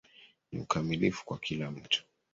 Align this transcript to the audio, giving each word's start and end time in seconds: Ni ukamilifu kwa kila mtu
Ni 0.51 0.59
ukamilifu 0.59 1.25
kwa 1.25 1.37
kila 1.37 1.71
mtu 1.71 2.05